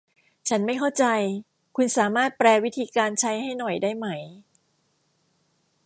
[0.49, 1.05] ฉันไม่เข้าใจ
[1.75, 4.07] คุณสามารถแปลวิธีการใช้ให้หน่อยได้ไหม